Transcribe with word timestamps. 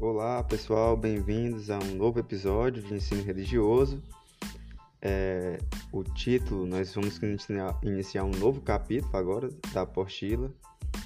Olá 0.00 0.44
pessoal, 0.44 0.96
bem-vindos 0.96 1.70
a 1.70 1.78
um 1.80 1.96
novo 1.96 2.20
episódio 2.20 2.80
de 2.80 2.94
ensino 2.94 3.20
religioso. 3.20 4.00
É, 5.02 5.58
o 5.90 6.04
título, 6.04 6.64
nós 6.66 6.94
vamos 6.94 7.18
iniciar 7.82 8.22
um 8.22 8.30
novo 8.30 8.60
capítulo 8.60 9.16
agora 9.16 9.50
da 9.72 9.80
apostila. 9.80 10.54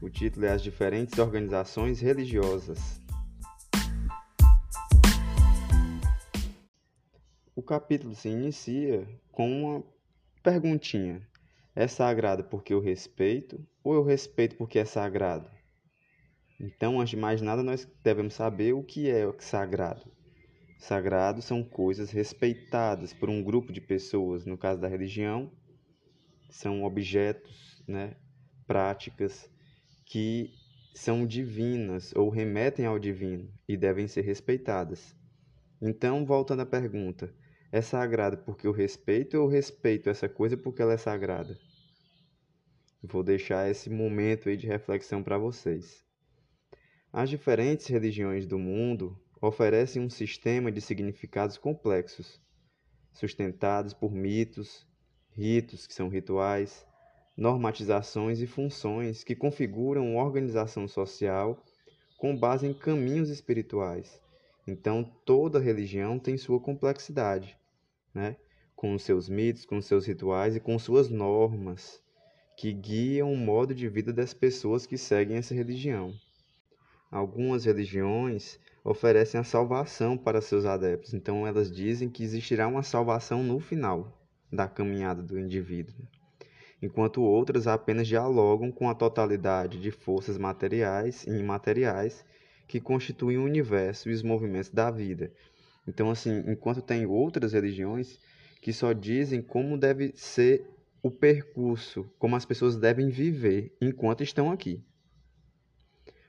O 0.00 0.08
título 0.08 0.46
é 0.46 0.52
As 0.52 0.62
Diferentes 0.62 1.18
Organizações 1.18 2.00
Religiosas. 2.00 3.02
O 7.56 7.62
capítulo 7.62 8.14
se 8.14 8.28
inicia 8.28 9.04
com 9.32 9.64
uma 9.64 9.82
perguntinha: 10.44 11.26
É 11.74 11.88
sagrado 11.88 12.44
porque 12.44 12.72
eu 12.72 12.78
respeito 12.78 13.58
ou 13.82 13.94
eu 13.94 14.04
respeito 14.04 14.54
porque 14.54 14.78
é 14.78 14.84
sagrado? 14.84 15.50
Então, 16.58 17.00
antes 17.00 17.10
de 17.10 17.16
mais 17.16 17.42
nada, 17.42 17.62
nós 17.62 17.86
devemos 18.02 18.34
saber 18.34 18.72
o 18.72 18.82
que 18.82 19.10
é 19.10 19.30
sagrado. 19.38 20.10
Sagrado 20.78 21.42
são 21.42 21.62
coisas 21.62 22.10
respeitadas 22.10 23.12
por 23.12 23.28
um 23.28 23.42
grupo 23.42 23.72
de 23.72 23.80
pessoas, 23.80 24.44
no 24.44 24.56
caso 24.56 24.80
da 24.80 24.88
religião, 24.88 25.50
são 26.50 26.84
objetos, 26.84 27.82
né, 27.86 28.16
práticas 28.66 29.50
que 30.06 30.50
são 30.94 31.26
divinas 31.26 32.14
ou 32.14 32.30
remetem 32.30 32.86
ao 32.86 32.98
divino 32.98 33.52
e 33.68 33.76
devem 33.76 34.08
ser 34.08 34.22
respeitadas. 34.22 35.14
Então, 35.80 36.24
voltando 36.24 36.62
à 36.62 36.66
pergunta, 36.66 37.34
é 37.70 37.82
sagrado 37.82 38.38
porque 38.38 38.66
eu 38.66 38.72
respeito 38.72 39.36
ou 39.36 39.46
respeito 39.46 40.08
essa 40.08 40.28
coisa 40.28 40.56
porque 40.56 40.80
ela 40.80 40.94
é 40.94 40.96
sagrada? 40.96 41.58
Vou 43.02 43.22
deixar 43.22 43.70
esse 43.70 43.90
momento 43.90 44.48
aí 44.48 44.56
de 44.56 44.66
reflexão 44.66 45.22
para 45.22 45.36
vocês. 45.36 46.05
As 47.18 47.30
diferentes 47.30 47.86
religiões 47.86 48.46
do 48.46 48.58
mundo 48.58 49.18
oferecem 49.40 50.02
um 50.02 50.10
sistema 50.10 50.70
de 50.70 50.82
significados 50.82 51.56
complexos, 51.56 52.38
sustentados 53.10 53.94
por 53.94 54.12
mitos, 54.12 54.86
ritos, 55.30 55.86
que 55.86 55.94
são 55.94 56.10
rituais, 56.10 56.86
normatizações 57.34 58.42
e 58.42 58.46
funções 58.46 59.24
que 59.24 59.34
configuram 59.34 60.12
uma 60.12 60.22
organização 60.22 60.86
social 60.86 61.64
com 62.18 62.36
base 62.36 62.66
em 62.66 62.74
caminhos 62.74 63.30
espirituais. 63.30 64.20
Então, 64.66 65.02
toda 65.24 65.58
religião 65.58 66.18
tem 66.18 66.36
sua 66.36 66.60
complexidade, 66.60 67.56
né? 68.12 68.36
com 68.74 68.98
seus 68.98 69.26
mitos, 69.26 69.64
com 69.64 69.80
seus 69.80 70.04
rituais 70.04 70.54
e 70.54 70.60
com 70.60 70.78
suas 70.78 71.08
normas 71.08 71.98
que 72.58 72.74
guiam 72.74 73.32
o 73.32 73.38
modo 73.38 73.74
de 73.74 73.88
vida 73.88 74.12
das 74.12 74.34
pessoas 74.34 74.84
que 74.84 74.98
seguem 74.98 75.38
essa 75.38 75.54
religião. 75.54 76.12
Algumas 77.16 77.64
religiões 77.64 78.60
oferecem 78.84 79.40
a 79.40 79.42
salvação 79.42 80.18
para 80.18 80.42
seus 80.42 80.66
adeptos, 80.66 81.14
então 81.14 81.46
elas 81.46 81.74
dizem 81.74 82.10
que 82.10 82.22
existirá 82.22 82.68
uma 82.68 82.82
salvação 82.82 83.42
no 83.42 83.58
final 83.58 84.20
da 84.52 84.68
caminhada 84.68 85.22
do 85.22 85.40
indivíduo, 85.40 85.96
enquanto 86.82 87.22
outras 87.22 87.66
apenas 87.66 88.06
dialogam 88.06 88.70
com 88.70 88.90
a 88.90 88.94
totalidade 88.94 89.80
de 89.80 89.90
forças 89.90 90.36
materiais 90.36 91.26
e 91.26 91.30
imateriais 91.30 92.22
que 92.68 92.82
constituem 92.82 93.38
o 93.38 93.44
universo 93.44 94.10
e 94.10 94.12
os 94.12 94.22
movimentos 94.22 94.68
da 94.68 94.90
vida. 94.90 95.32
Então, 95.88 96.10
assim, 96.10 96.44
enquanto 96.46 96.82
tem 96.82 97.06
outras 97.06 97.54
religiões 97.54 98.20
que 98.60 98.74
só 98.74 98.92
dizem 98.92 99.40
como 99.40 99.78
deve 99.78 100.12
ser 100.16 100.66
o 101.02 101.10
percurso, 101.10 102.04
como 102.18 102.36
as 102.36 102.44
pessoas 102.44 102.76
devem 102.76 103.08
viver 103.08 103.74
enquanto 103.80 104.22
estão 104.22 104.50
aqui. 104.50 104.84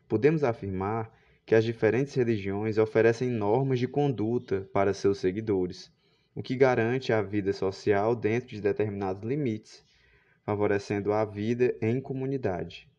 Podemos 0.08 0.44
afirmar 0.44 1.12
que 1.46 1.54
as 1.54 1.64
diferentes 1.64 2.14
religiões 2.14 2.78
oferecem 2.78 3.30
normas 3.30 3.80
de 3.80 3.88
conduta 3.88 4.68
para 4.72 4.94
seus 4.94 5.18
seguidores, 5.18 5.92
o 6.34 6.42
que 6.42 6.56
garante 6.56 7.12
a 7.12 7.22
vida 7.22 7.52
social 7.52 8.16
dentro 8.16 8.50
de 8.50 8.62
determinados 8.62 9.24
limites, 9.24 9.84
favorecendo 10.44 11.12
a 11.12 11.26
vida 11.26 11.76
em 11.82 12.00
comunidade. 12.00 12.90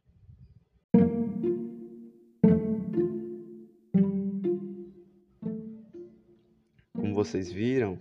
Como 6.93 7.15
vocês 7.15 7.51
viram, 7.51 8.01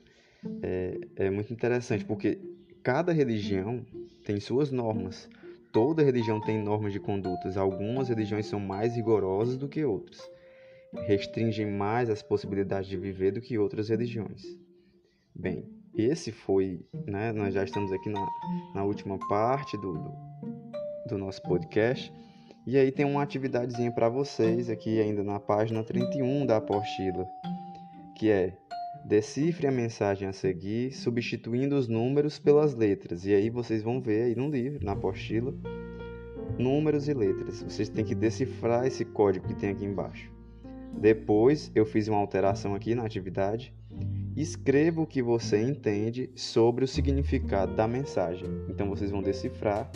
é, 0.62 1.00
é 1.16 1.30
muito 1.30 1.54
interessante 1.54 2.04
porque 2.04 2.40
cada 2.84 3.14
religião 3.14 3.86
tem 4.26 4.40
suas 4.40 4.72
normas, 4.72 5.30
toda 5.78 6.02
religião 6.02 6.42
tem 6.42 6.58
normas 6.58 6.92
de 6.92 7.00
condutas. 7.00 7.56
Algumas 7.56 8.10
religiões 8.10 8.48
são 8.48 8.60
mais 8.60 8.96
rigorosas 8.96 9.58
do 9.58 9.70
que 9.70 9.86
outras. 9.86 10.20
Restringem 11.06 11.68
mais 11.68 12.10
as 12.10 12.24
possibilidades 12.24 12.90
de 12.90 12.98
viver 12.98 13.32
do 13.32 13.40
que 13.40 13.60
outras 13.60 13.90
religiões. 13.90 14.42
Bem, 15.36 15.70
esse 15.94 16.32
foi, 16.32 16.84
né? 17.06 17.32
Nós 17.32 17.54
já 17.54 17.64
estamos 17.64 17.92
aqui 17.92 18.10
na, 18.10 18.28
na 18.74 18.84
última 18.86 19.20
parte 19.30 19.78
do, 19.78 19.94
do, 19.94 20.12
do 21.10 21.18
nosso 21.20 21.44
podcast. 21.44 22.12
E 22.66 22.76
aí 22.76 22.92
tem 22.92 23.06
uma 23.06 23.22
atividadezinha 23.22 23.92
para 23.92 24.10
vocês 24.10 24.72
aqui 24.72 25.00
ainda 25.00 25.24
na 25.24 25.40
página 25.40 25.84
31 25.84 26.48
da 26.48 26.58
apostila, 26.58 27.24
que 28.16 28.32
é 28.32 28.58
decifre 29.08 29.66
a 29.66 29.72
mensagem 29.72 30.28
a 30.28 30.34
seguir, 30.34 30.92
substituindo 30.92 31.78
os 31.78 31.88
números 31.88 32.38
pelas 32.38 32.76
letras. 32.76 33.26
E 33.26 33.34
aí 33.34 33.50
vocês 33.50 33.82
vão 33.82 34.02
ver 34.02 34.24
aí 34.24 34.36
no 34.36 34.50
livro, 34.50 34.84
na 34.84 34.92
apostila, 34.92 35.54
números 36.60 37.08
e 37.08 37.14
letras. 37.14 37.64
Vocês 37.64 37.88
têm 37.88 38.04
que 38.04 38.14
decifrar 38.14 38.86
esse 38.86 39.06
código 39.06 39.48
que 39.48 39.56
tem 39.56 39.70
aqui 39.70 39.86
embaixo. 39.86 40.30
Depois 41.00 41.72
eu 41.74 41.86
fiz 41.86 42.10
uma 42.10 42.18
alteração 42.18 42.76
aqui 42.76 42.94
na 42.96 43.06
atividade. 43.06 43.74
Escreva 44.36 45.02
o 45.02 45.08
que 45.08 45.22
você 45.22 45.62
entende 45.62 46.30
sobre 46.36 46.84
o 46.84 46.88
significado 46.88 47.76
da 47.76 47.88
mensagem. 47.88 48.48
Então 48.68 48.90
vocês 48.90 49.10
vão 49.10 49.22
decifrar 49.22 49.90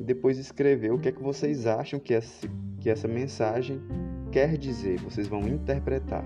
e 0.00 0.02
depois 0.02 0.38
escrever 0.38 0.92
o 0.92 0.98
que 0.98 1.08
é 1.08 1.12
que 1.12 1.22
vocês 1.22 1.66
acham 1.66 2.00
que 2.00 2.14
essa, 2.14 2.48
que 2.80 2.88
essa 2.88 3.06
mensagem 3.06 3.82
quer 4.32 4.56
dizer. 4.56 4.98
Vocês 5.00 5.28
vão 5.28 5.46
interpretar. 5.46 6.24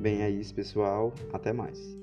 Bem, 0.00 0.22
é 0.22 0.30
isso, 0.30 0.54
pessoal. 0.54 1.12
Até 1.30 1.52
mais. 1.52 1.99